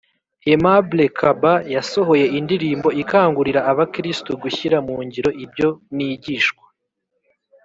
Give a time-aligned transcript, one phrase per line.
[0.49, 6.65] Aimable kaba yasohoye indirimbo ikangurira abakristu gushyira mu ngiro ibyo nigishwa